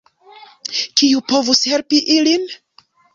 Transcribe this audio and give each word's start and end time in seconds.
Kiu 1.01 1.21
povus 1.31 1.61
helpi 1.73 1.99
ilin? 2.15 2.49